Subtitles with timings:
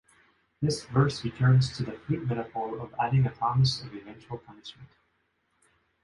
[0.63, 4.89] This verse returns to the fruit metaphor of adding a promise of eventual punishment.